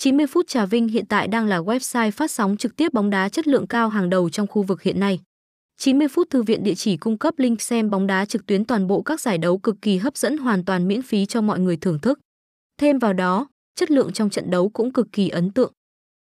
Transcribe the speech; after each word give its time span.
90 0.00 0.26
phút 0.26 0.48
Trà 0.48 0.66
Vinh 0.66 0.88
hiện 0.88 1.06
tại 1.06 1.28
đang 1.28 1.46
là 1.46 1.60
website 1.60 2.10
phát 2.10 2.30
sóng 2.30 2.56
trực 2.56 2.76
tiếp 2.76 2.92
bóng 2.92 3.10
đá 3.10 3.28
chất 3.28 3.48
lượng 3.48 3.66
cao 3.66 3.88
hàng 3.88 4.10
đầu 4.10 4.30
trong 4.30 4.46
khu 4.46 4.62
vực 4.62 4.82
hiện 4.82 5.00
nay. 5.00 5.20
90 5.76 6.08
phút 6.08 6.30
thư 6.30 6.42
viện 6.42 6.64
địa 6.64 6.74
chỉ 6.74 6.96
cung 6.96 7.18
cấp 7.18 7.34
link 7.36 7.62
xem 7.62 7.90
bóng 7.90 8.06
đá 8.06 8.24
trực 8.24 8.46
tuyến 8.46 8.64
toàn 8.64 8.86
bộ 8.86 9.02
các 9.02 9.20
giải 9.20 9.38
đấu 9.38 9.58
cực 9.58 9.76
kỳ 9.82 9.98
hấp 9.98 10.16
dẫn 10.16 10.38
hoàn 10.38 10.64
toàn 10.64 10.88
miễn 10.88 11.02
phí 11.02 11.26
cho 11.26 11.40
mọi 11.40 11.58
người 11.58 11.76
thưởng 11.76 11.98
thức. 11.98 12.20
Thêm 12.80 12.98
vào 12.98 13.12
đó, 13.12 13.48
chất 13.76 13.90
lượng 13.90 14.12
trong 14.12 14.30
trận 14.30 14.50
đấu 14.50 14.68
cũng 14.68 14.92
cực 14.92 15.06
kỳ 15.12 15.28
ấn 15.28 15.50
tượng. 15.50 15.72